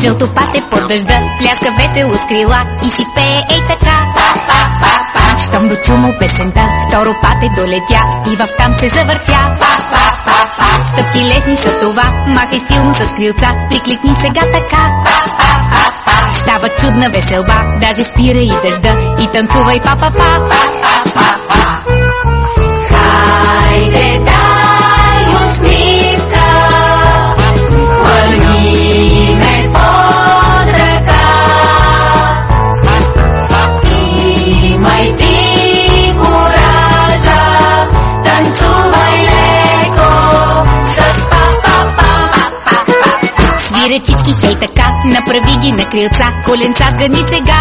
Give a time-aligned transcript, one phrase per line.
[0.00, 4.12] Жълто пате под дъжда, пляска весело с крила и си пее ей така.
[5.38, 8.00] Щом дочу му песента, второ пате долетя
[8.32, 9.56] и в там се завъртя.
[10.84, 15.04] Стъпки лесни са това, махай силно с крилца, прикликни сега така.
[16.42, 21.63] Става чудна веселба, даже спира и дъжда и танцувай па-па-па.
[43.84, 43.94] Па-па-па-па-па.
[43.94, 47.60] Свире чички сей така, направи ги на крилца, коленца гъни сега.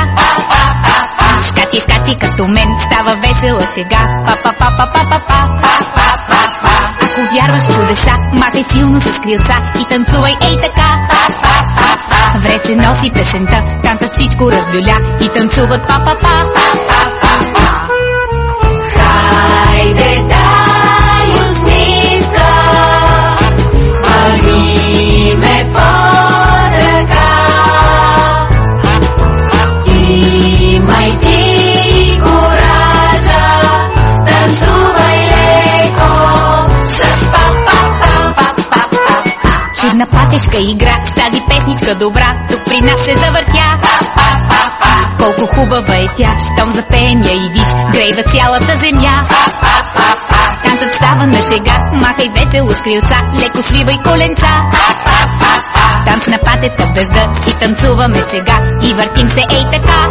[1.39, 4.23] Скачи, скачи като мен, става весела шега.
[4.25, 5.39] Па-па-па-па-па-па-па.
[7.01, 11.07] Ако вярваш чудеса, махай силно с крилца и танцувай ей така.
[12.43, 16.45] Вред се носи песента, танцът всичко разлюля и танцуват па-па-па.
[17.43, 17.72] Хайде,
[40.72, 43.80] игра, тази песничка добра, тук при нас се завъртя.
[45.20, 49.28] Колко хубава е тя, щом запеем я и виж, грейва цялата земя.
[50.64, 54.50] Танцът става на шега, махай весело с крилца, леко свивай коленца.
[56.05, 60.08] Танц на патета в дъжда, си танцуваме сега и въртим се ей така.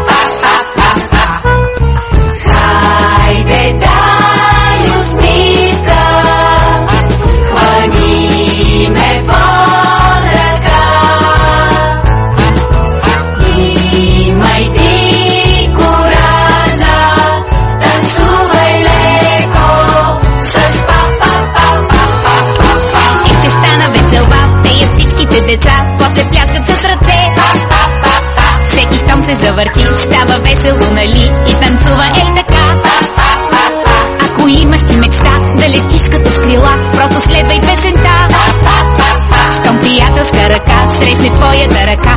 [25.53, 27.19] Деца, после пляскат с ръце.
[28.67, 31.33] Всеки щом се завърти, става весело, нали?
[31.49, 32.65] И танцува ей така.
[34.27, 38.29] Ако имаш ти мечта да летиш като с крила, просто следвай песента.
[39.55, 42.17] Щом приятелска ръка срещне твоята ръка,